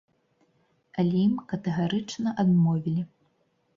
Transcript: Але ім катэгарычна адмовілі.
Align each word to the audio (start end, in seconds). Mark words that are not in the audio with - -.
Але 1.03 1.19
ім 1.27 1.35
катэгарычна 1.53 2.29
адмовілі. 2.45 3.01